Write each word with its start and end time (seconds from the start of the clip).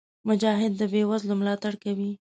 مجاهد 0.27 0.71
د 0.77 0.81
بېوزلو 0.91 1.33
ملاتړ 1.41 1.73
کوي. 1.83 2.11